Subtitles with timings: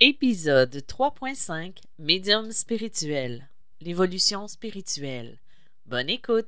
[0.00, 3.48] Épisode 3.5 Médium spirituel.
[3.80, 5.40] L'évolution spirituelle.
[5.86, 6.46] Bonne écoute.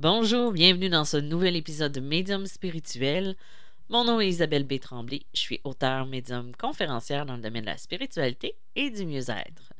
[0.00, 3.36] Bonjour, bienvenue dans ce nouvel épisode de Médium spirituel.
[3.88, 4.80] Mon nom est Isabelle B.
[4.80, 5.22] Tremblay.
[5.32, 9.72] Je suis auteure, médium, conférencière dans le domaine de la spiritualité et du mieux-être.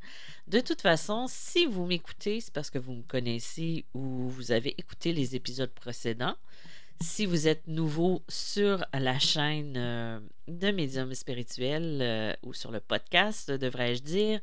[0.47, 4.77] De toute façon, si vous m'écoutez, c'est parce que vous me connaissez ou vous avez
[4.79, 6.37] écouté les épisodes précédents.
[7.01, 12.79] Si vous êtes nouveau sur la chaîne euh, de médium spirituel euh, ou sur le
[12.79, 14.41] podcast, devrais-je dire,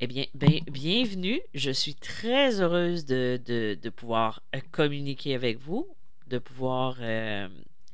[0.00, 1.42] eh bien, ben, bienvenue.
[1.52, 5.86] Je suis très heureuse de, de, pouvoir euh, communiquer avec vous,
[6.28, 6.96] de pouvoir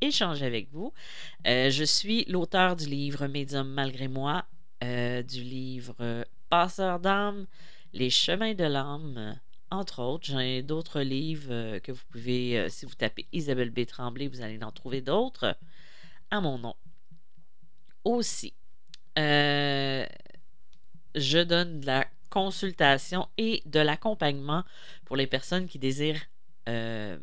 [0.02, 0.92] échanger avec vous.
[1.46, 4.44] Euh, je suis l'auteur du livre Médium malgré moi,
[4.84, 7.46] euh, du livre Passeur d'âme,
[7.94, 9.38] Les chemins de l'âme,
[9.70, 10.26] entre autres.
[10.26, 13.86] J'ai d'autres livres euh, que vous pouvez, si vous tapez Isabelle B.
[13.86, 15.56] Tremblay, vous allez en trouver d'autres
[16.30, 16.74] à mon nom.
[18.04, 18.52] Aussi,
[19.16, 20.06] je
[21.42, 24.64] donne de la consultation et de l'accompagnement
[25.04, 26.22] pour les personnes qui désirent
[26.66, 27.20] de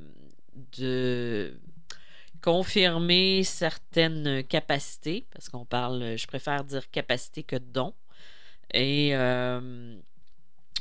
[2.42, 7.94] confirmer certaines capacités, parce qu'on parle, je préfère dire capacité que don.
[8.74, 9.96] Et euh,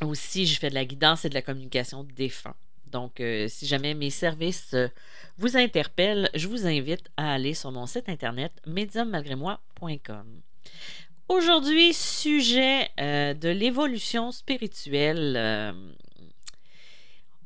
[0.02, 2.54] aussi, je fais de la guidance et de la communication défunt.
[2.86, 4.88] Donc, euh, si jamais mes services euh,
[5.36, 10.40] vous interpellent, je vous invite à aller sur mon site internet mediummalgrémoi.com.
[11.28, 15.74] Aujourd'hui, sujet de l'évolution spirituelle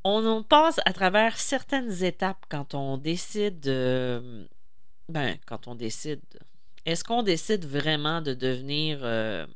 [0.04, 3.66] on passe à travers certaines étapes quand on décide.
[5.08, 6.20] ben, quand on décide.
[6.84, 9.46] Est-ce qu'on décide vraiment de devenir euh,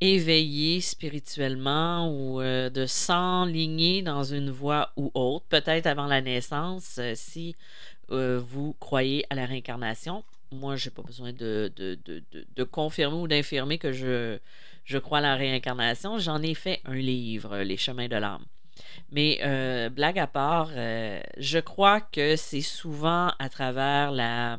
[0.00, 6.98] éveillé spirituellement ou euh, de s'enligner dans une voie ou autre, peut-être avant la naissance,
[6.98, 7.54] euh, si
[8.08, 10.24] vous croyez à la réincarnation?
[10.52, 14.38] Moi, je n'ai pas besoin de, de, confirmer ou d'infirmer que je,
[14.84, 16.18] je crois à la réincarnation.
[16.18, 18.44] J'en ai fait un livre, Les chemins de l'âme.
[19.10, 24.58] Mais euh, blague à part, euh, je crois que c'est souvent à travers la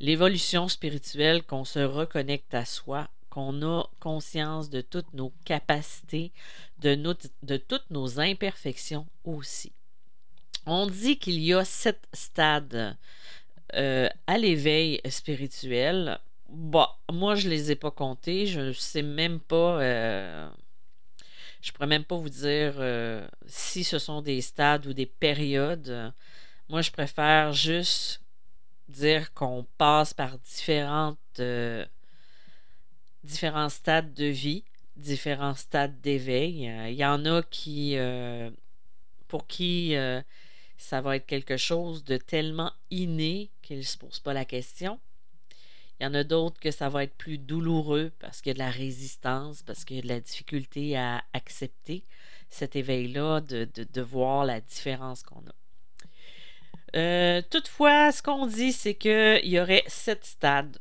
[0.00, 6.32] l'évolution spirituelle qu'on se reconnecte à soi, qu'on a conscience de toutes nos capacités,
[6.80, 6.96] de,
[7.56, 9.72] toutes nos imperfections aussi.
[10.66, 12.96] On dit qu'il y a sept stades
[13.74, 16.18] euh, à l'éveil spirituel.
[16.48, 18.46] Bon, moi, je ne les ai pas comptés.
[18.46, 19.80] Je ne sais même pas
[21.62, 25.06] je ne pourrais même pas vous dire euh, si ce sont des stades ou des
[25.06, 26.12] périodes.
[26.68, 28.20] Moi, je préfère juste
[28.88, 30.36] dire qu'on passe par
[31.38, 31.86] euh,
[33.22, 34.64] différents stades de vie,
[34.96, 36.64] différents stades d'éveil.
[36.88, 38.50] Il y en a qui, euh,
[39.28, 39.94] pour qui
[40.76, 44.98] ça va être quelque chose de tellement inné qu'ils ne se posent pas la question.
[46.02, 48.54] Il y en a d'autres que ça va être plus douloureux parce qu'il y a
[48.54, 52.02] de la résistance, parce qu'il y a de la difficulté à accepter
[52.50, 56.96] cet éveil-là, de, voir la différence qu'on a.
[56.96, 60.76] Euh, toutefois, ce qu'on dit, c'est qu'il y aurait sept stades.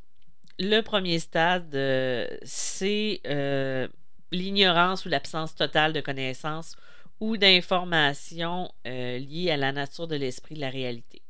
[0.57, 3.87] Le premier stade, euh, c'est euh,
[4.31, 6.75] l'ignorance ou l'absence totale de connaissances
[7.19, 11.20] ou d'informations liées à la nature de l'esprit de la réalité.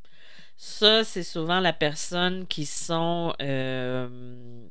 [0.63, 4.67] Ça, c'est souvent la personne qui sont euh,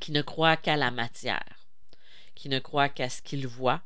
[0.00, 1.68] qui ne croient qu'à la matière,
[2.34, 3.82] qui ne croient qu'à ce qu'ils voient,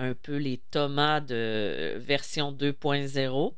[0.00, 3.54] un peu les Thomas de version 2.0,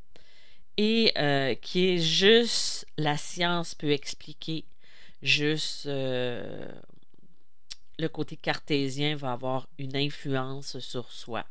[0.77, 4.67] et euh, qui est juste la science peut expliquer,
[5.23, 6.71] juste euh,
[7.99, 11.47] le côté cartésien va avoir une influence sur soi.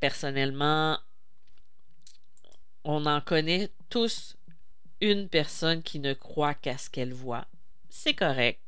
[0.00, 0.98] personnellement,
[2.84, 4.36] on en connaît tous
[5.00, 7.46] une personne qui ne croit qu'à ce qu'elle voit.
[7.88, 8.60] C'est correct.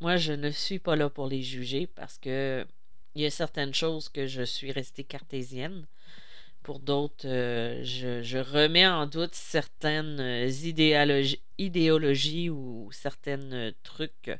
[0.00, 2.66] Moi, je ne suis pas là pour les juger parce que
[3.14, 5.86] il y a certaines choses que je suis restée cartésienne.
[6.62, 14.30] Pour d'autres, euh, je, remets en doute certaines idéologies, idéologies ou certains trucs.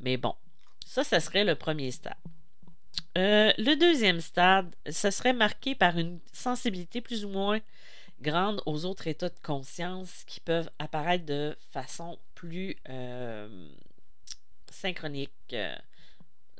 [0.00, 0.34] Mais bon,
[0.84, 2.16] ça, ça serait le premier stade.
[3.16, 7.60] Euh, le deuxième stade, ça serait marqué par une sensibilité plus ou moins
[8.20, 13.68] grande aux autres états de conscience qui peuvent apparaître de façon plus euh,
[14.70, 15.54] synchronique.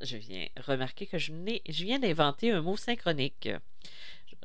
[0.00, 1.32] Je viens remarquer que je,
[1.68, 3.48] je viens d'inventer un mot synchronique.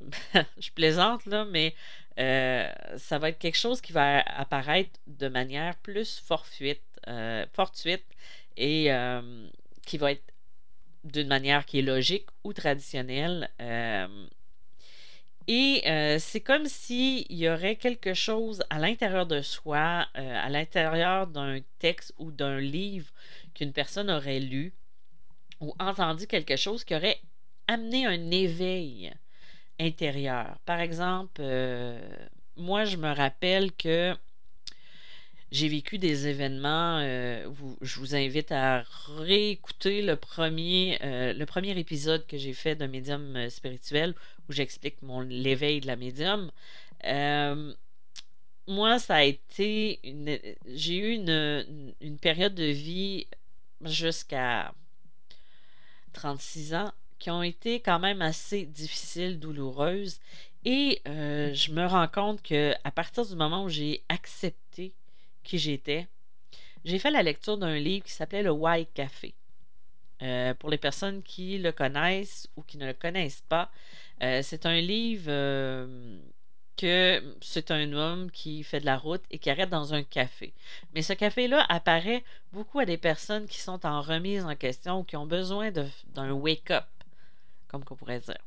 [0.59, 1.75] Je, plaisante là, mais
[2.19, 8.03] euh, ça va être quelque chose qui va apparaître de manière plus fortuite, euh, fortuite
[8.57, 8.89] et
[9.85, 10.23] qui va être
[11.03, 13.49] d'une manière qui est logique ou traditionnelle.
[15.47, 15.83] Et
[16.19, 22.13] c'est comme s'il y aurait quelque chose à l'intérieur de soi, à l'intérieur d'un texte
[22.17, 23.11] ou d'un livre
[23.53, 24.73] qu'une personne aurait lu
[25.59, 27.19] ou entendu quelque chose qui aurait
[27.67, 29.11] amené un éveil
[29.79, 30.57] intérieur.
[30.65, 31.41] Par exemple,
[32.55, 34.15] moi, je me rappelle que
[35.53, 36.97] j'ai vécu des événements.
[36.99, 37.47] Euh,
[37.81, 38.83] je vous invite à
[39.19, 44.15] réécouter le premier, euh, le premier épisode que j'ai fait d'un médium euh, spirituel
[44.49, 46.51] où j'explique mon l'éveil de la médium.
[48.67, 50.39] moi, ça a été une.
[50.73, 53.27] J'ai eu une, une, période de vie
[53.81, 54.73] jusqu'à
[56.13, 60.19] 36 ans qui ont été quand même assez difficiles, douloureuses.
[60.65, 64.93] Et je me rends compte que à partir du moment où j'ai accepté
[65.43, 66.07] qui j'étais,
[66.85, 69.33] j'ai fait la lecture d'un livre qui s'appelait Le White Café.
[70.21, 73.69] Euh, pour les personnes qui le connaissent ou qui ne le connaissent pas,
[74.21, 75.29] euh, c'est un livre
[76.77, 80.53] que c'est un homme qui fait de la route et qui arrête dans un café.
[80.93, 85.03] Mais ce café-là apparaît beaucoup à des personnes qui sont en remise en question ou
[85.03, 86.85] qui ont besoin d'un wake-up,
[87.67, 88.37] comme qu'on pourrait dire.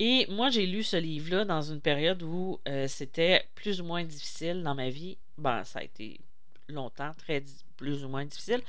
[0.00, 4.04] Et moi, j'ai lu ce livre-là dans une période où euh, c'était plus ou moins
[4.04, 5.16] difficile dans ma vie.
[5.38, 6.20] Ben, ça a été
[6.68, 7.44] longtemps, très
[7.76, 8.62] plus ou moins difficile,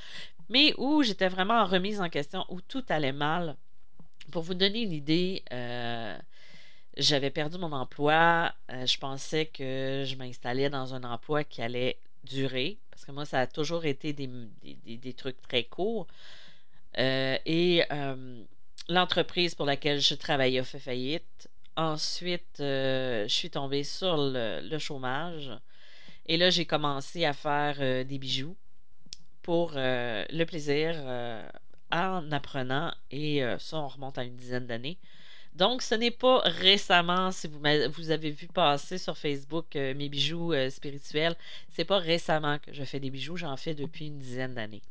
[0.50, 3.56] mais où j'étais vraiment en remise en question, où tout allait mal.
[4.32, 6.18] Pour vous donner une idée, euh,
[6.98, 8.54] j'avais perdu mon emploi.
[8.72, 13.26] Euh, je pensais que je m'installais dans un emploi qui allait durer, parce que moi,
[13.26, 14.30] ça a toujours été des,
[14.84, 16.08] des trucs très courts.
[16.98, 17.84] et
[18.88, 21.50] l'entreprise pour laquelle je travaillais a fait faillite.
[21.78, 25.52] Ensuite, euh, je suis tombée sur le, chômage.
[26.28, 28.56] Et là, j'ai commencé à faire euh, des bijoux
[29.42, 30.96] pour euh, le plaisir
[31.92, 32.94] en apprenant.
[33.12, 34.98] Et ça, on remonte à une dizaine d'années.
[35.54, 40.54] Donc, ce n'est pas récemment, si vous, vous avez vu passer sur Facebook mes bijoux
[40.70, 41.36] spirituels,
[41.70, 44.82] c'est pas récemment que je fais des bijoux, j'en fais depuis une dizaine d'années.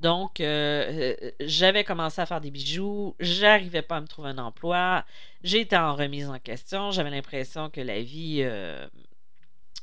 [0.00, 4.38] Donc, euh, euh, j'avais commencé à faire des bijoux, j'arrivais pas à me trouver un
[4.38, 5.04] emploi,
[5.42, 8.86] j'étais en remise en question, j'avais l'impression que la vie, euh,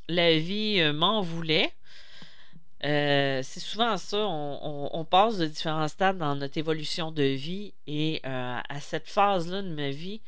[0.08, 1.74] la vie m'en voulait.
[2.82, 8.80] c'est souvent ça, on, passe de différents stades dans notre évolution de vie et à
[8.80, 10.22] cette phase-là de ma vie,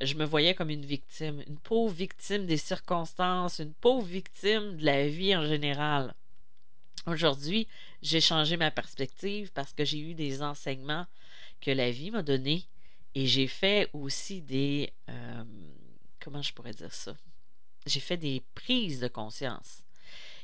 [0.00, 4.84] je me voyais comme une victime, une pauvre victime des circonstances, une pauvre victime de
[4.84, 6.14] la vie en général.
[7.06, 7.68] Aujourd'hui,
[8.02, 11.06] j'ai changé ma perspective parce que j'ai eu des enseignements
[11.60, 12.64] que la vie m'a donnés
[13.14, 14.92] et j'ai fait aussi des...
[15.08, 15.44] Euh,
[16.20, 17.16] comment je pourrais dire ça?
[17.86, 19.82] J'ai fait des prises de conscience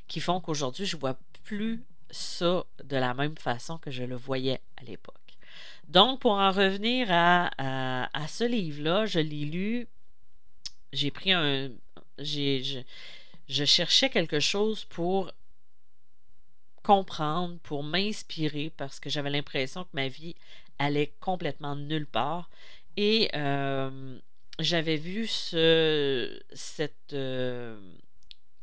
[0.08, 4.16] qui font qu'aujourd'hui, je ne vois plus ça de la même façon que je le
[4.16, 5.16] voyais à l'époque.
[5.88, 7.50] Donc, pour en revenir à,
[8.12, 9.88] à, ce livre-là, je l'ai lu,
[10.92, 11.70] j'ai pris un...
[12.18, 12.78] J'ai, je,
[13.48, 15.32] je cherchais quelque chose pour
[16.84, 20.36] comprendre, pour m'inspirer, parce que j'avais l'impression que ma vie
[20.78, 22.48] allait complètement nulle part.
[22.96, 23.30] Et
[24.60, 27.16] j'avais vu ce, cette,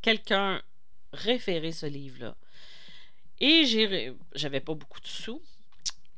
[0.02, 0.62] quelqu'un
[1.12, 2.38] référer ce livre-là.
[3.42, 3.66] Et
[4.36, 5.42] j'avais pas beaucoup de sous.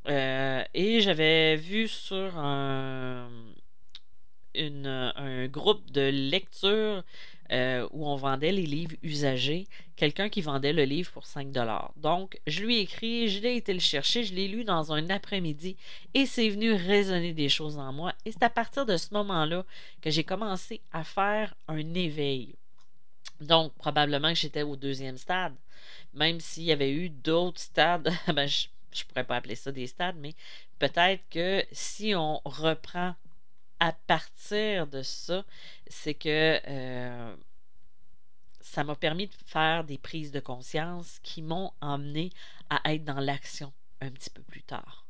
[0.07, 3.29] Et j'avais vu sur un,
[4.55, 7.03] un groupe de lecture
[7.53, 11.51] euh, où on vendait les livres usagés, quelqu'un qui vendait le livre pour 5
[11.97, 15.07] Donc, je lui ai écrit, je l'ai été le chercher, je l'ai lu dans un
[15.11, 15.77] après-midi
[16.15, 18.13] et c'est venu résonner des choses en moi.
[18.25, 19.65] Et c'est à partir de ce moment-là
[20.01, 22.55] que j'ai commencé à faire un éveil.
[23.39, 25.53] Donc, probablement que j'étais au deuxième stade.
[26.15, 29.87] Même s'il y avait eu d'autres stades, ben, je ne pourrais pas appeler ça des
[29.87, 30.33] stades, mais
[30.79, 33.13] peut-être que si on reprend
[33.83, 35.43] à partir de ça,
[35.87, 37.35] c'est que euh,
[38.61, 42.29] ça m'a permis de faire des prises de conscience qui m'ont emmené
[42.69, 45.05] à être dans l'action un petit peu plus tard.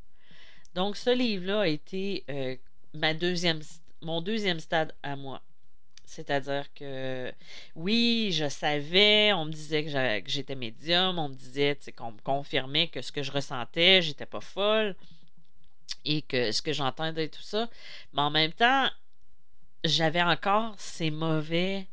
[0.74, 2.56] Donc, ce livre-là a été euh,
[4.02, 5.44] mon deuxième stade à moi.
[6.04, 7.32] C'est-à-dire que
[7.76, 12.88] oui, je savais, on me disait que j'étais médium, on me disait qu'on me confirmait
[12.88, 14.96] que ce que je ressentais, j'étais pas folle
[16.06, 17.70] et que ce que j'entendais tout ça.
[18.14, 18.90] Mais en même temps,
[19.84, 21.88] j'avais encore ces mauvais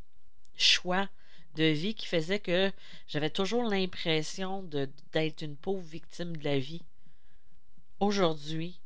[0.57, 1.09] choix
[1.57, 2.71] de vie qui faisaient que
[3.09, 6.83] j'avais toujours l'impression d'être une pauvre victime de la vie.
[7.99, 8.81] Aujourd'hui,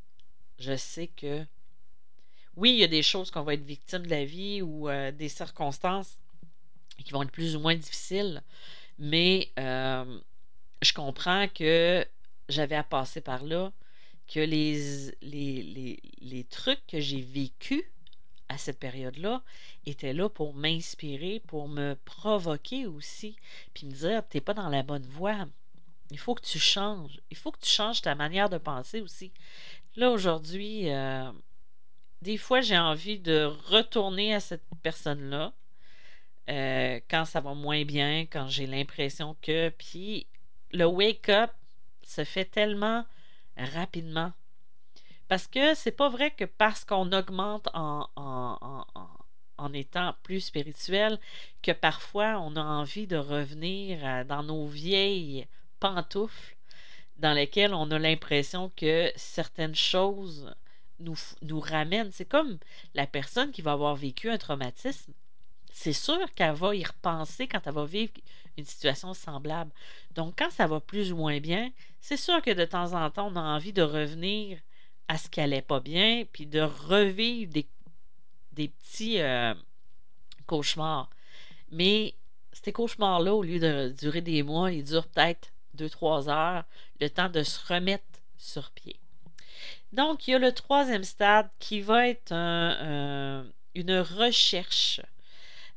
[0.59, 1.45] je sais que
[2.57, 5.11] oui, il y a des choses qu'on va être victime de la vie ou euh,
[5.11, 6.19] des circonstances
[7.05, 8.43] qui vont être plus ou moins difficiles,
[8.99, 10.21] mais euh,
[10.81, 12.07] je comprends que
[12.49, 13.73] j'avais à passer par là,
[14.27, 17.85] que les, trucs que j'ai vécus
[18.49, 19.43] à cette période-là
[19.87, 23.37] étaient là pour m'inspirer, pour me provoquer aussi,
[23.73, 25.47] puis me dire, t'es pas dans la bonne voie.
[26.11, 27.21] Il faut que tu changes.
[27.31, 29.33] Il faut que tu changes ta manière de penser aussi.
[29.97, 31.31] Là, aujourd'hui, euh,
[32.23, 35.53] des fois, j'ai envie de retourner à cette personne-là
[36.51, 39.71] euh, quand ça va moins bien, quand j'ai l'impression que.
[39.71, 40.27] Puis
[40.73, 41.51] le wake-up
[42.03, 43.07] se fait tellement
[43.57, 44.33] rapidement.
[45.29, 48.87] Parce que c'est pas vrai que parce qu'on augmente en, en,
[49.57, 51.19] en, étant plus spirituel,
[51.63, 55.47] que parfois on a envie de revenir dans nos vieilles
[55.81, 56.57] pantoufles
[57.17, 60.55] dans lesquelles on a l'impression que certaines choses
[60.99, 62.13] nous ramènent.
[62.13, 62.59] C'est comme
[62.95, 65.13] la personne qui va avoir vécu un traumatisme.
[65.77, 68.13] C'est sûr qu'elle va y repenser quand elle va vivre
[68.57, 69.73] une situation semblable.
[70.13, 73.27] Donc, quand ça va plus ou moins bien, c'est sûr que de temps en temps,
[73.33, 74.61] on a envie de revenir
[75.09, 77.67] à ce qui n'allait pas bien, puis de revivre des,
[78.53, 79.53] des petits euh,
[80.47, 81.11] cauchemars.
[81.73, 82.15] Mais
[82.53, 86.63] ces cauchemars-là, au lieu de durer des mois, ils durent peut-être deux, trois heures,
[87.01, 88.05] le temps de se remettre
[88.39, 89.01] sur pied.
[89.93, 95.01] Donc, il y a le troisième stade qui va être une recherche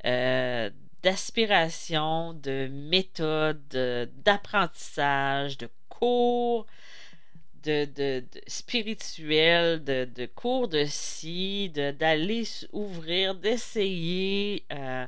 [0.05, 0.69] euh,
[1.03, 3.61] d'aspiration, de méthode,
[4.23, 6.65] d'apprentissage, de cours,
[7.63, 15.05] de, de, spirituel, de, cours de ci, d'aller ouvrir, d'essayer euh,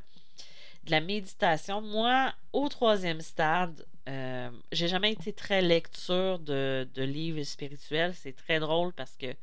[0.86, 1.82] de la méditation.
[1.82, 8.14] Moi, au troisième stade, euh, j'ai jamais été très lecture de, livres spirituels.
[8.16, 9.34] C'est très drôle parce que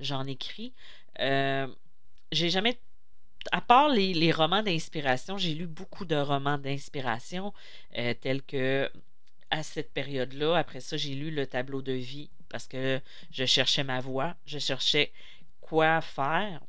[0.00, 0.72] j'en écris.
[1.18, 2.78] J'ai jamais
[3.52, 7.52] à part les, romans d'inspiration, j'ai lu beaucoup de romans d'inspiration,
[7.98, 8.90] euh, tels que
[9.50, 13.00] à cette période-là, après ça, j'ai lu le tableau de vie parce que
[13.32, 15.12] je cherchais ma voie, je cherchais
[15.60, 16.60] quoi faire.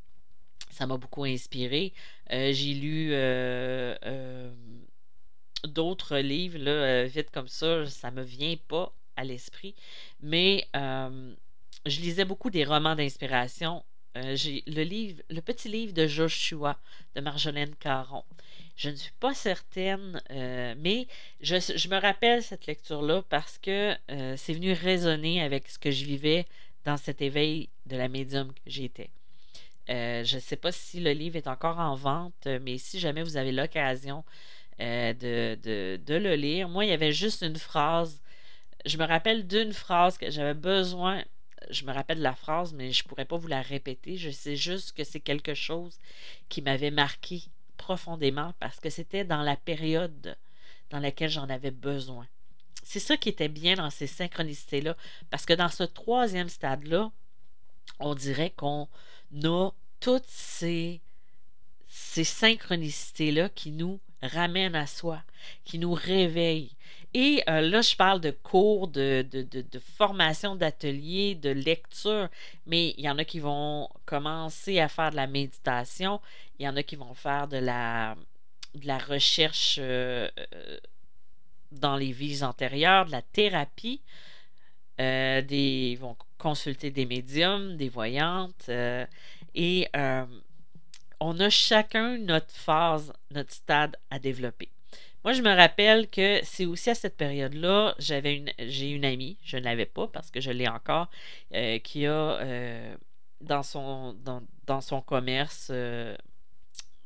[0.71, 1.93] Ça m'a beaucoup inspiré.
[2.31, 4.51] Euh, j'ai lu euh,
[5.65, 9.75] d'autres livres, vite comme ça, ça ne me vient pas à l'esprit.
[10.21, 13.83] Mais je lisais beaucoup des romans d'inspiration
[14.17, 16.77] euh, j'ai le petit livre de Joshua
[17.15, 18.23] de Marjolaine Caron.
[18.75, 21.07] Je ne suis pas certaine, euh, mais
[21.41, 21.55] je,
[21.87, 26.45] me rappelle cette lecture-là parce que euh, c'est venu résonner avec ce que je vivais
[26.83, 29.09] dans cet éveil de la médium que j'étais.
[29.87, 33.37] je ne sais pas si le livre est encore en vente, mais si jamais vous
[33.37, 34.23] avez l'occasion
[34.79, 35.55] de,
[35.97, 38.19] de, le lire, moi, il y avait juste une phrase.
[38.85, 41.23] Je me rappelle d'une phrase que j'avais besoin
[41.69, 44.17] je me rappelle la phrase, mais je ne pourrais pas vous la répéter.
[44.17, 45.99] Je sais juste que c'est quelque chose
[46.49, 47.43] qui m'avait marqué
[47.77, 50.37] profondément parce que c'était dans la période
[50.89, 52.27] dans laquelle j'en avais besoin.
[52.83, 54.97] C'est ça qui était bien dans ces synchronicités-là,
[55.29, 57.11] parce que dans ce troisième stade-là,
[57.99, 58.89] on dirait qu'on
[59.43, 60.99] a toutes ces,
[61.87, 65.21] ces synchronicités-là qui nous ramènent à soi,
[65.63, 66.75] qui nous réveillent,
[67.13, 72.29] et euh, là, je parle de cours, de, de, formation d'ateliers, de lecture,
[72.65, 76.21] mais il y en a qui vont commencer à faire de la méditation,
[76.57, 78.15] il y en a qui vont faire de la,
[78.75, 80.77] de la recherche euh, euh,
[81.73, 84.01] dans les vies antérieures, de la thérapie.
[84.97, 88.69] des, ils vont consulter des médiums, des voyantes,
[89.53, 89.87] et
[91.21, 94.69] on a chacun notre phase, notre stade à développer.
[95.23, 99.37] Moi, je me rappelle que c'est aussi à cette période-là, j'avais une, j'ai une amie,
[99.43, 101.09] je ne l'avais pas parce que je l'ai encore,
[101.53, 102.95] euh, qui a euh,
[103.39, 104.13] dans, son,
[104.65, 106.17] dans, son commerce euh,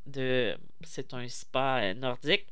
[0.05, 2.48] de, c'est un spa nordique,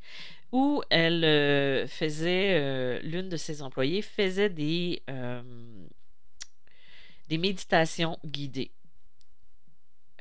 [0.51, 5.01] où elle faisait, l'une de ses employées faisait des,
[7.29, 8.72] des méditations guidées.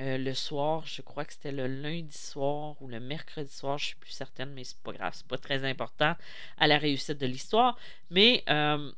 [0.02, 3.86] Euh, le soir, je crois que c'était le lundi soir ou le mercredi soir, je
[3.86, 6.16] suis plus certaine, mais c'est pas grave, c'est pas très important
[6.58, 7.78] à la réussite de l'histoire.
[8.10, 8.90] Mais euh,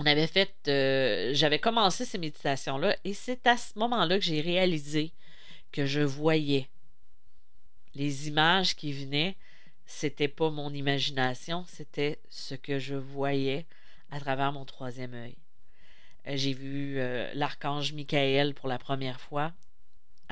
[0.00, 4.40] on avait fait, euh, j'avais commencé ces méditations-là et c'est à ce moment-là que j'ai
[4.40, 5.12] réalisé
[5.70, 6.68] que je voyais
[7.94, 9.36] les images qui venaient.
[9.86, 13.66] C'était pas mon imagination, c'était ce que je voyais
[14.10, 15.36] à travers mon troisième œil.
[16.26, 16.96] J'ai vu
[17.34, 19.52] l'archange Michael pour la première fois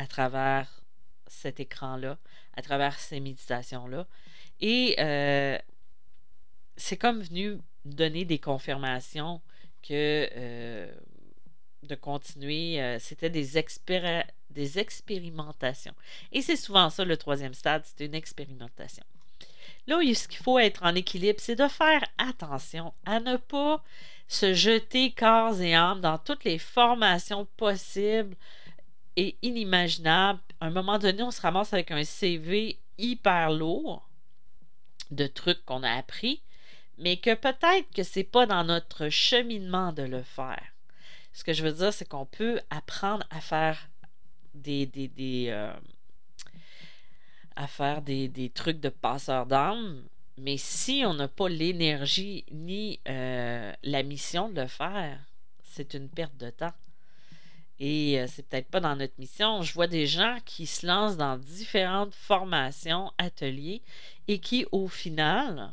[0.00, 0.66] à travers
[1.26, 2.16] cet écran-là,
[2.54, 4.06] à travers ces méditations-là.
[4.60, 5.58] Et euh,
[6.76, 9.42] c'est comme venu donner des confirmations
[9.82, 10.90] que euh,
[11.82, 13.46] de continuer, euh, c'était des,
[14.50, 15.94] des expérimentations.
[16.32, 19.04] Et c'est souvent ça le troisième stade, c'est une expérimentation.
[19.86, 23.84] Là où ce qu'il faut être en équilibre, c'est de faire attention à ne pas
[24.28, 28.36] se jeter corps et âme dans toutes les formations possibles
[29.20, 30.40] et inimaginables.
[30.60, 34.08] À un moment donné, on se ramasse avec un CV hyper lourd
[35.10, 36.40] de trucs qu'on a appris,
[36.96, 40.64] mais que peut-être que c'est pas dans notre cheminement de le faire.
[41.34, 43.90] Ce que je veux dire, c'est qu'on peut apprendre à faire
[44.54, 44.88] des,
[45.50, 45.70] euh,
[48.54, 50.02] trucs de passeur d'âme,
[50.38, 55.20] mais si on n'a pas l'énergie ni euh, la mission de le faire,
[55.62, 56.72] c'est une perte de temps.
[57.80, 59.62] Et euh, c'est peut-être pas dans notre mission.
[59.62, 63.80] Je vois des gens qui se lancent dans différentes formations, ateliers,
[64.28, 65.72] et qui, au final,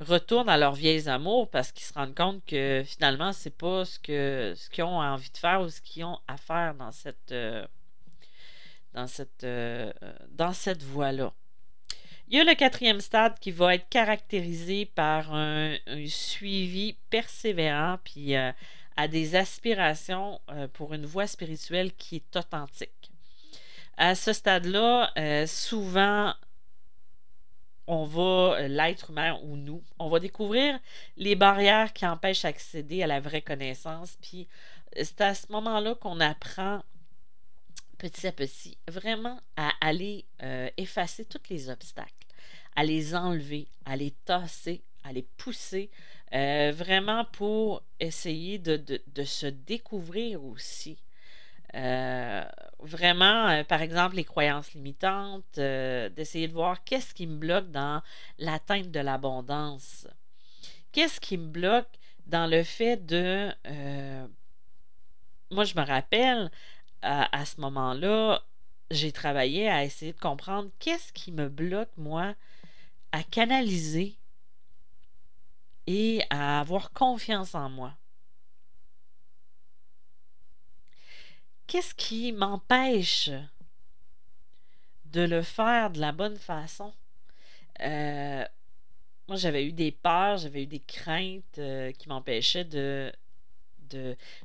[0.00, 3.98] retournent à leurs vieilles amours parce qu'ils se rendent compte que finalement, c'est pas ce
[3.98, 7.32] que ce qu'ils ont envie de faire ou ce qu'ils ont à faire dans cette
[7.32, 7.66] euh,
[8.92, 9.92] dans cette, euh,
[10.30, 11.32] dans cette voie-là.
[12.28, 18.34] Il y a le quatrième stade qui va être caractérisé par un, suivi persévérant puis
[18.96, 20.40] à des aspirations
[20.72, 23.10] pour une voie spirituelle qui est authentique.
[23.96, 25.12] À ce stade-là,
[25.46, 26.34] souvent,
[27.86, 30.78] on va, euh, l'être humain ou nous, on va découvrir
[31.16, 34.16] les barrières qui empêchent d'accéder à la vraie connaissance.
[34.20, 34.48] Puis
[34.96, 36.82] euh, c'est à ce moment-là qu'on apprend
[37.98, 42.12] petit à petit vraiment à aller euh, effacer tous les obstacles,
[42.74, 45.90] à les enlever, à les tasser, à les pousser,
[46.32, 50.98] vraiment pour essayer de, se découvrir aussi.
[51.74, 52.44] Euh,
[52.80, 57.70] vraiment, euh, par exemple, les croyances limitantes, euh, d'essayer de voir qu'est-ce qui me bloque
[57.70, 58.02] dans
[58.38, 60.06] l'atteinte de l'abondance.
[60.92, 63.50] Qu'est-ce qui me bloque dans le fait de...
[65.50, 66.50] moi, je me rappelle,
[67.02, 68.42] à ce moment-là,
[68.90, 72.34] j'ai travaillé à essayer de comprendre qu'est-ce qui me bloque, moi,
[73.12, 74.16] à canaliser
[75.86, 77.96] et à avoir confiance en moi.
[81.66, 83.30] qu'est-ce qui m'empêche
[85.06, 86.92] de le faire de la bonne façon?
[87.80, 88.44] Euh,
[89.28, 93.12] moi, j'avais eu des peurs, j'avais eu des craintes euh, qui m'empêchaient de.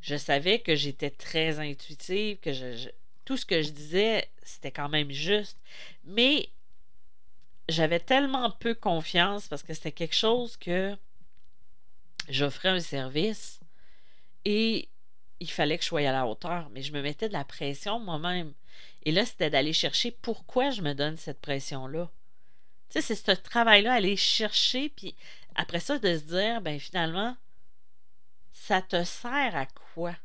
[0.02, 2.90] Je savais que j'étais très intuitive, que je,
[3.26, 5.58] tout ce que je disais, c'était quand même juste.
[6.04, 6.50] Mais
[7.68, 10.96] j'avais tellement peu confiance parce que c'était quelque chose que
[12.34, 13.60] j'offrais un service
[14.46, 14.90] et
[15.40, 18.00] il fallait que je sois à la hauteur, mais je me mettais de la pression
[18.00, 18.54] moi-même.
[19.04, 22.10] Et là, c'était d'aller chercher pourquoi je me donne cette pression-là.
[22.90, 25.16] Tu sais, c'est ce travail-là, aller chercher, puis
[25.56, 27.36] après ça, de se dire, ben finalement,
[28.54, 30.16] ça te sert à quoi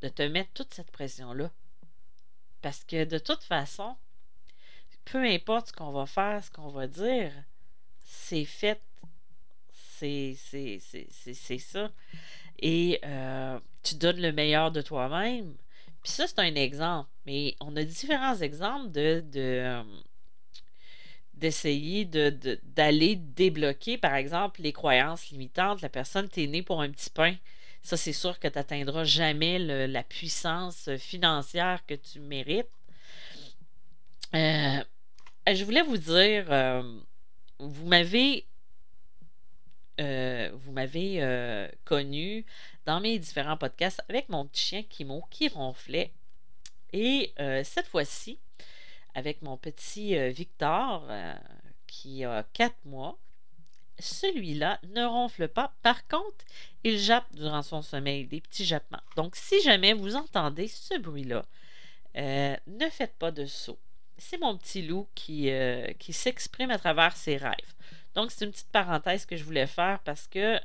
[0.00, 1.50] de te mettre toute cette pression-là?
[2.62, 3.96] Parce que de toute façon,
[5.04, 7.32] peu importe ce qu'on va faire, ce qu'on va dire,
[8.04, 8.80] c'est fait.
[9.98, 11.90] C'est ça
[12.60, 15.54] et euh, tu donnes le meilleur de toi-même.
[16.02, 17.08] Puis ça, c'est un exemple.
[17.26, 19.82] Mais on a différents exemples de, euh,
[21.34, 25.82] d'essayer de, d'aller débloquer, par exemple, les croyances limitantes.
[25.82, 27.34] La personne, t'es née pour un petit pain.
[27.82, 32.66] Ça, c'est sûr que tu n'atteindras jamais la puissance financière que tu mérites.
[34.34, 34.82] Euh,
[35.46, 36.82] je voulais vous dire,
[37.60, 38.47] vous m'avez
[40.00, 42.46] euh, vous m'avez euh, connu
[42.86, 46.12] dans mes différents podcasts avec mon petit chien Kimo qui ronflait.
[46.92, 48.38] Et euh, cette fois-ci,
[49.14, 51.08] avec mon petit Victor
[51.86, 53.18] qui a 4 mois,
[53.98, 55.72] celui-là ne ronfle pas.
[55.82, 56.44] Par contre,
[56.84, 59.02] il jappe durant son sommeil, des petits jappements.
[59.16, 61.44] Donc, si jamais vous entendez ce bruit-là,
[62.14, 63.80] ne faites pas de saut.
[64.18, 65.50] C'est mon petit loup qui
[66.10, 67.74] s'exprime à travers ses rêves.
[68.14, 70.58] Donc, c'est une petite parenthèse que je voulais faire parce que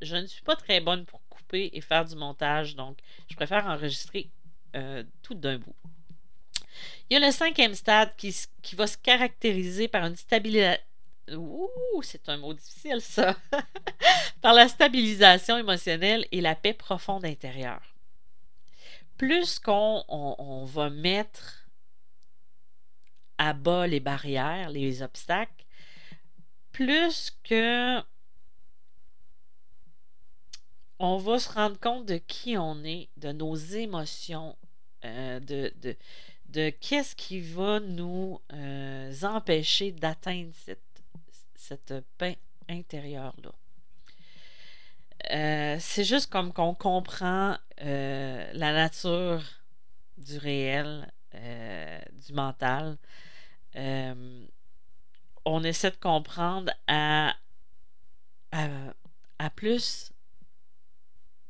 [0.00, 2.76] je ne suis pas très bonne pour couper et faire du montage.
[2.76, 4.30] Donc, je préfère enregistrer
[4.76, 5.76] euh, tout d'un bout.
[7.08, 10.82] Il y a le cinquième stade qui, qui va se caractériser par une stabilisation.
[11.36, 13.36] Ouh, c'est un mot difficile, ça.
[14.40, 17.94] par la stabilisation émotionnelle et la paix profonde intérieure.
[19.16, 21.68] Plus qu'on va mettre
[23.38, 25.64] à bas les barrières, les obstacles,
[26.72, 28.02] plus que
[30.98, 34.56] on va se rendre compte de qui on est, de nos émotions,
[35.04, 41.02] euh, de, qu'est-ce qui va nous euh, empêcher d'atteindre cette,
[41.56, 43.52] cette paix intérieure-là.
[45.32, 49.42] Euh, c'est juste comme qu'on comprend la nature
[50.18, 52.96] du réel, du mental
[55.44, 57.34] on essaie de comprendre à,
[59.56, 60.12] plus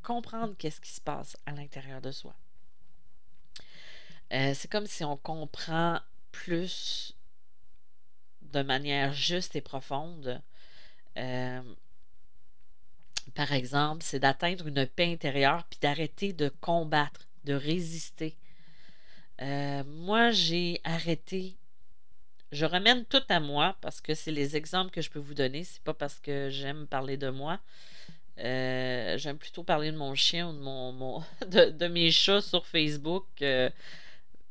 [0.03, 2.35] comprendre qu'est-ce qui se passe à l'intérieur de soi.
[4.33, 6.01] Euh, c'est comme si on comprend
[6.33, 7.17] plus
[8.41, 10.43] de manière juste et profonde.
[11.17, 11.63] Euh,
[13.35, 18.37] par exemple, c'est d'atteindre une paix intérieure puis d'arrêter de combattre, de résister.
[19.41, 21.57] Euh, moi, j'ai arrêté.
[22.53, 25.65] Je ramène tout à moi parce que c'est les exemples que je peux vous donner.
[25.65, 27.59] C'est pas parce que j'aime parler de moi.
[28.39, 33.25] Euh, j'aime plutôt parler de mon chien ou de, mon, de, mes chats sur Facebook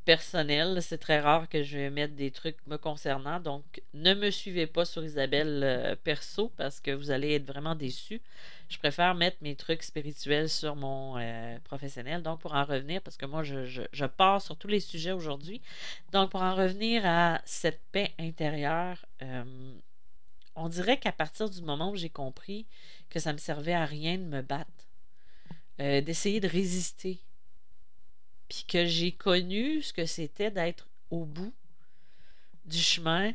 [0.05, 0.81] personnel.
[0.81, 3.39] C'est très rare que je vais mettre des trucs me concernant.
[3.39, 7.75] Donc, ne me suivez pas sur Isabelle euh, perso parce que vous allez être vraiment
[7.75, 8.21] déçus.
[8.69, 12.23] Je préfère mettre mes trucs spirituels sur mon euh, professionnel.
[12.23, 15.61] Donc, pour en revenir, parce que moi, je, je, pars sur tous les sujets aujourd'hui.
[16.11, 19.73] Donc, pour en revenir à cette paix intérieure, euh,
[20.55, 22.65] on dirait qu'à partir du moment où j'ai compris
[23.09, 24.67] que ça ne me servait à rien de me battre,
[25.79, 27.19] d'essayer de résister,
[28.51, 31.53] puis que j'ai connu ce que c'était d'être au bout
[32.65, 33.31] du chemin,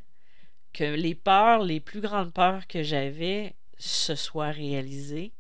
[0.75, 5.33] que les peurs, les plus grandes peurs que j'avais se soient réalisées,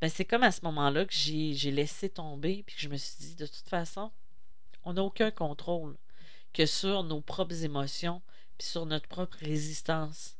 [0.00, 3.18] ben c'est comme à ce moment-là que j'ai laissé tomber, puis que je me suis
[3.18, 4.10] dit, de toute façon,
[4.84, 5.98] on n'a aucun contrôle
[6.54, 8.22] que sur nos propres émotions,
[8.56, 10.38] puis sur notre propre résistance.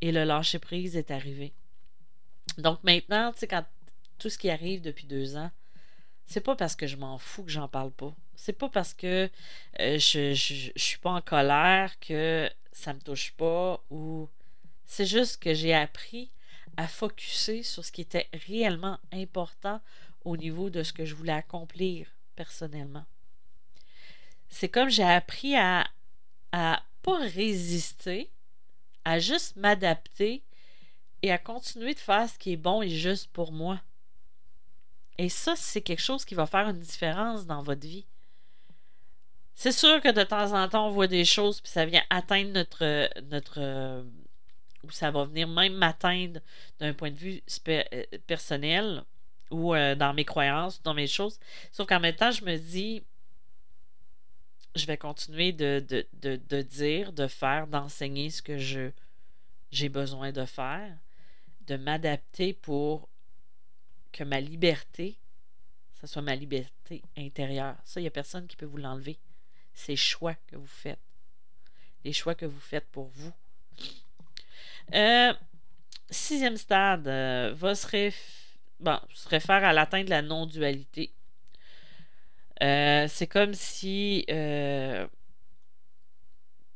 [0.00, 1.52] Et le lâcher-prise est arrivé.
[2.56, 3.66] Donc maintenant, tu sais, quand
[4.16, 5.50] tout ce qui arrive depuis deux ans,
[6.28, 8.14] c'est pas parce que je m'en fous que j'en parle pas.
[8.36, 9.30] C'est pas parce que
[9.80, 14.28] euh, je, je, suis pas en colère que ça me touche pas ou
[14.84, 16.30] c'est juste que j'ai appris
[16.76, 19.80] à focuser sur ce qui était réellement important
[20.24, 23.04] au niveau de ce que je voulais accomplir personnellement.
[24.50, 25.86] C'est comme j'ai appris à
[26.52, 28.30] à pas résister,
[29.04, 30.42] à juste m'adapter
[31.22, 33.80] et à continuer de faire ce qui est bon et juste pour moi.
[35.18, 38.06] Et ça, c'est quelque chose qui va faire une différence dans votre vie.
[39.54, 42.52] C'est sûr que de temps en temps, on voit des choses, puis ça vient atteindre
[42.52, 43.10] notre.
[43.22, 44.04] notre
[44.84, 46.40] ou ça va venir même m'atteindre
[46.78, 47.82] d'un point de vue euh,
[48.26, 49.04] personnel
[49.50, 51.38] ou euh, dans mes croyances, dans mes choses.
[51.72, 53.02] Sauf qu'en même temps, je me dis,
[54.74, 60.32] je vais continuer de, de, de, de dire, de faire, d'enseigner ce que j'ai besoin
[60.32, 60.96] de faire,
[61.66, 63.07] de m'adapter pour
[64.12, 65.16] que ma liberté,
[66.00, 67.76] ce soit ma liberté intérieure.
[67.84, 69.18] Ça, il n'y a personne qui peut vous l'enlever.
[69.74, 70.98] C'est choix que vous faites.
[72.04, 73.32] Les choix que vous faites pour vous.
[74.94, 75.32] Euh,
[76.10, 81.12] sixième stade euh, va se, se réfère à l'atteinte de la non-dualité.
[82.62, 84.24] Euh, c'est comme si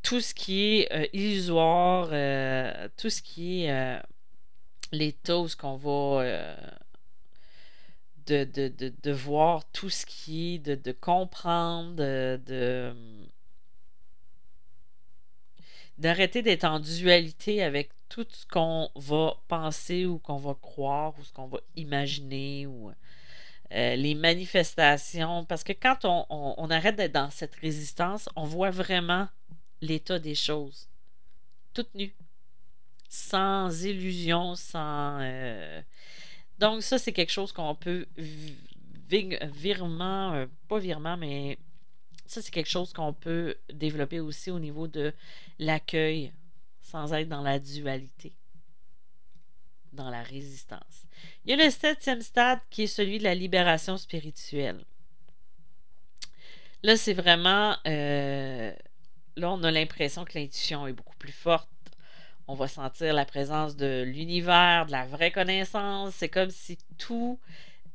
[0.03, 2.09] tout ce qui est illusoire,
[2.97, 4.01] tout ce qui est
[5.31, 6.25] où ce qu'on va
[8.27, 8.45] de,
[9.03, 12.95] de, voir tout ce qui est, de, comprendre, de,
[15.99, 21.25] d'arrêter d'être en dualité avec tout ce qu'on va penser ou qu'on va croire ou
[21.25, 22.93] ce qu'on va imaginer ou
[23.73, 25.45] euh, les manifestations.
[25.45, 29.29] Parce que quand on, on, arrête d'être dans cette résistance, on voit vraiment
[29.81, 30.89] l'état des choses,
[31.73, 32.15] toutes nues,
[33.09, 35.19] sans illusion, sans...
[35.21, 35.83] Euh,
[36.59, 38.07] donc, ça, c'est quelque chose qu'on peut
[39.09, 41.59] virement, euh, pas virement, mais
[42.27, 45.13] ça, c'est quelque chose qu'on peut développer aussi au niveau de
[45.59, 46.33] l'accueil,
[46.81, 48.33] sans être dans la dualité,
[49.93, 51.07] dans la résistance.
[51.45, 54.85] Il y a le septième stade qui est celui de la libération spirituelle.
[56.83, 57.77] Là, c'est vraiment...
[57.87, 58.73] Euh,
[59.37, 61.69] là, on a l'impression que l'intuition est beaucoup plus forte
[62.49, 66.15] on va sentir la présence de l'univers, de la vraie connaissance.
[66.15, 67.39] C'est comme si tout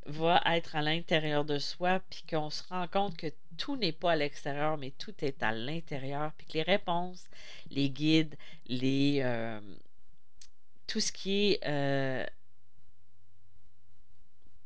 [0.06, 4.14] va être à l'intérieur de soi, puis qu'on se rend compte que tout n'est pas
[4.14, 7.26] à l'extérieur, mais tout est à l'intérieur, puis que les réponses,
[7.70, 8.36] les guides,
[8.68, 9.60] les euh,
[10.88, 12.26] tout ce qui est euh,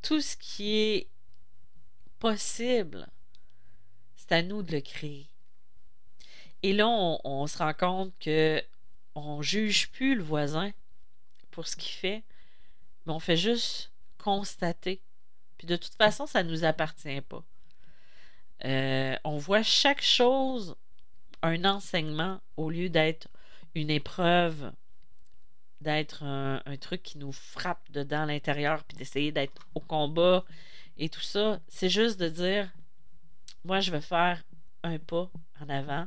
[0.02, 1.08] tout ce qui est
[2.18, 3.08] possible,
[4.16, 5.26] c'est à nous de le créer.
[6.62, 8.62] Et là, on se rend compte que
[9.14, 10.72] on juge plus le voisin
[11.50, 12.22] pour ce qu'il fait,
[13.06, 15.02] mais on fait juste constater.
[15.58, 17.44] Puis de toute façon, ça ne nous appartient pas.
[18.64, 20.76] Euh, on voit chaque chose
[21.42, 23.28] un enseignement au lieu d'être
[23.74, 24.72] une épreuve,
[25.80, 30.44] d'être un, truc qui nous frappe dedans l'intérieur, puis d'essayer d'être au combat
[30.96, 31.60] et tout ça.
[31.68, 32.70] C'est juste de dire,
[33.64, 34.42] moi, je vais faire
[34.84, 36.06] un pas en avant,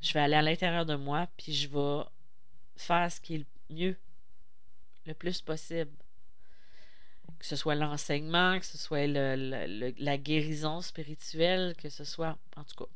[0.00, 2.04] Je vais aller à l'intérieur de moi, puis je vais
[2.76, 3.96] faire ce qui est le mieux,
[5.06, 5.90] le plus possible.
[7.38, 12.38] Que ce soit l'enseignement, que ce soit la guérison spirituelle, que ce soit.
[12.56, 12.90] En tout cas.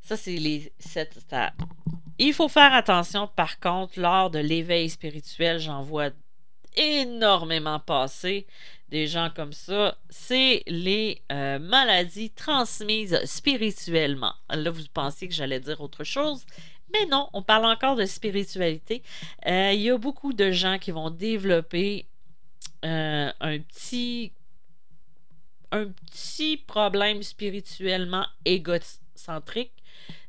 [0.00, 1.52] Ça, c'est les sept stades.
[2.18, 6.10] Il faut faire attention, par contre, lors de l'éveil spirituel, j'en vois
[6.76, 8.46] énormément passer
[8.90, 14.34] des gens comme ça, c'est les euh, maladies transmises spirituellement.
[14.50, 16.44] Là, vous pensiez que j'allais dire autre chose,
[16.92, 19.02] mais non, on parle encore de spiritualité.
[19.46, 22.06] Euh, il y a beaucoup de gens qui vont développer
[22.84, 24.32] euh, un petit
[25.72, 29.72] un petit problème spirituellement égocentrique.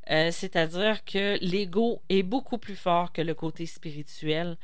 [0.08, 4.58] C'est-à-dire que l'ego est beaucoup plus fort que le côté spirituel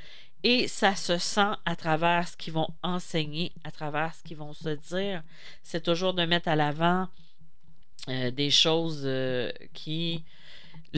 [0.43, 4.53] et ça se sent à travers ce qu'ils vont enseigner, à travers ce qu'ils vont
[4.53, 5.23] se dire.
[5.63, 7.07] C'est toujours de mettre à l'avant
[8.10, 10.23] euh, des choses euh, qui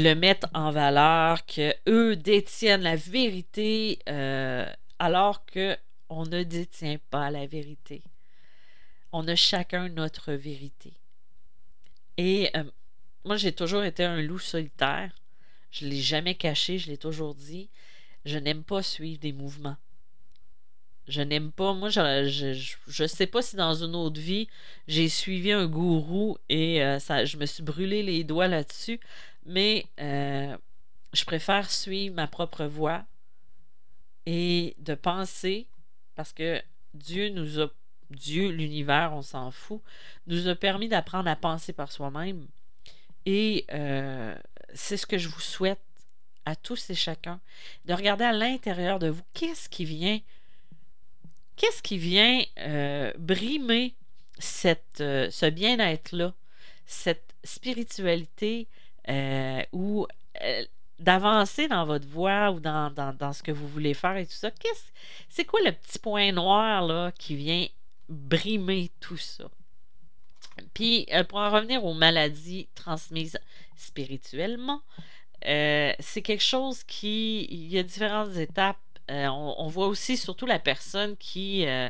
[0.04, 4.66] le mettent en valeur, que eux détiennent la vérité, euh,
[5.00, 5.78] alors que
[6.10, 8.02] on ne détient pas la vérité.
[9.12, 10.94] On a chacun notre vérité.
[12.18, 12.52] Et
[13.26, 15.12] moi, j'ai toujours été un loup solitaire.
[15.72, 17.70] Je ne l'ai jamais caché, je l'ai toujours dit
[18.26, 19.78] je n'aime pas suivre des mouvements.
[21.08, 21.74] Je n'aime pas.
[21.74, 22.54] Moi, je,
[22.88, 24.48] je, sais pas si dans une autre vie,
[24.88, 29.00] j'ai suivi un gourou et euh, je me suis brûlé les doigts là-dessus.
[29.50, 30.56] Mais euh,
[31.12, 33.04] je préfère suivre ma propre voie
[34.28, 35.66] et de penser,
[36.14, 36.62] parce que
[36.94, 37.68] Dieu nous a.
[38.12, 39.82] Dieu, l'univers, on s'en fout,
[40.26, 42.48] nous a permis d'apprendre à penser par soi-même.
[43.26, 44.36] Et euh,
[44.74, 45.82] c'est ce que je vous souhaite
[46.46, 47.40] à tous et chacun,
[47.86, 50.20] de regarder à l'intérieur de vous qu'est-ce qui vient,
[51.56, 53.94] qu'est-ce qui vient euh, brimer
[54.40, 56.34] ce bien-être-là,
[56.88, 58.68] cette spiritualité
[59.10, 60.08] euh, ou
[61.00, 64.52] d'avancer dans votre voie ou dans, dans, ce que vous voulez faire et tout ça.
[64.52, 64.92] Qu'est-ce,
[65.30, 67.66] c'est quoi le petit point noir là, qui vient
[68.10, 69.46] brimer tout ça?
[70.74, 73.40] Puis, pour en revenir aux maladies transmises
[73.78, 74.82] spirituellement,
[75.46, 77.46] euh, c'est quelque chose qui.
[77.50, 78.78] Il y a différentes étapes.
[79.10, 81.90] Euh, on, voit aussi surtout la personne qui euh,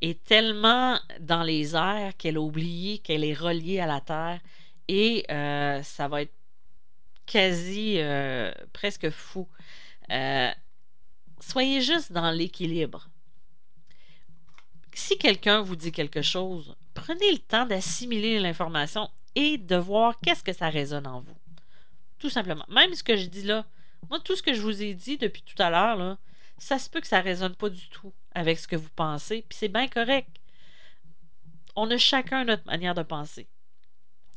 [0.00, 4.40] est tellement dans les airs qu'elle a oublié qu'elle est reliée à la terre
[4.88, 6.34] et ça va être
[7.26, 7.98] quasi
[8.72, 9.48] presque fou.
[11.40, 13.08] soyez juste dans l'équilibre.
[14.94, 20.42] Si quelqu'un vous dit quelque chose, prenez le temps d'assimiler l'information et de voir qu'est-ce
[20.42, 21.36] que ça résonne en vous.
[22.18, 22.64] Tout simplement.
[22.68, 23.66] Même ce que je dis là,
[24.08, 26.16] moi, tout ce que je vous ai dit depuis tout à l'heure,
[26.56, 29.44] ça se peut que ça ne résonne pas du tout avec ce que vous pensez,
[29.46, 30.30] puis c'est bien correct.
[31.74, 33.48] On a chacun notre manière de penser.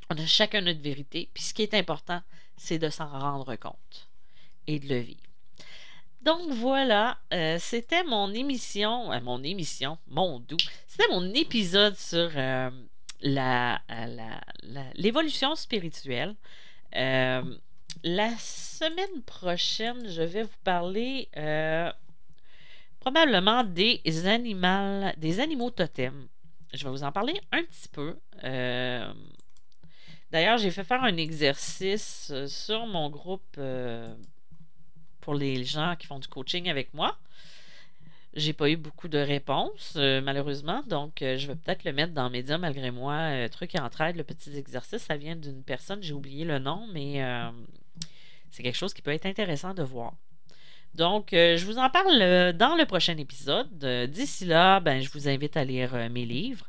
[0.10, 2.22] On a chacun notre vérité, puis ce qui est important,
[2.60, 4.10] c'est de s'en rendre compte
[4.68, 5.22] et de le vivre.
[6.22, 12.30] Donc voilà, euh, c'était mon émission, euh, mon émission, mon doux, c'était mon épisode sur
[12.36, 12.70] euh,
[13.22, 13.82] la,
[14.96, 16.36] l'évolution spirituelle.
[18.04, 21.30] La semaine prochaine, je vais vous parler
[23.00, 26.28] probablement des animaux, des animaux totems.
[26.74, 28.18] Je vais vous en parler un petit peu.
[30.30, 33.60] Euh, d'ailleurs, j'ai fait faire un exercice euh, sur mon groupe
[35.22, 37.18] pour les gens qui font du coaching avec moi.
[38.36, 42.60] J'ai pas eu beaucoup de réponses, malheureusement, donc je vais peut-être le mettre dans Média
[42.60, 43.50] malgré moi.
[43.50, 47.24] truc et entraide, le petit exercice, ça vient d'une personne, j'ai oublié le nom, mais
[48.52, 50.14] c'est quelque chose qui peut être intéressant de voir.
[50.96, 53.84] Donc, euh, je vous en parle euh, dans le prochain épisode.
[53.84, 56.66] Euh, d'ici là, ben, je vous invite à lire mes livres.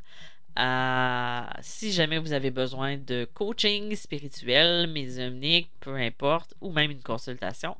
[1.61, 7.75] Si jamais vous avez besoin de coaching spirituel, médiumnique, peu importe, ou même une consultation,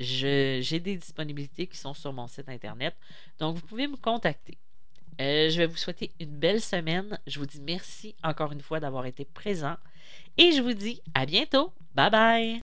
[0.00, 2.94] j'ai des disponibilités qui sont sur mon site internet.
[3.38, 4.58] Donc, vous pouvez me contacter.
[5.18, 7.18] je vais vous souhaiter une belle semaine.
[7.26, 9.76] Je vous dis merci encore une fois d'avoir été présent.
[10.38, 11.72] Et je vous dis à bientôt.
[11.94, 12.65] Bye bye.